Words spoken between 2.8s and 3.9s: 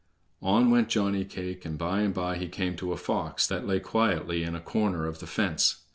a fox that lay